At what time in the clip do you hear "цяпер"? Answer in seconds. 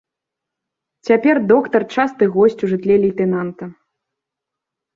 1.09-1.35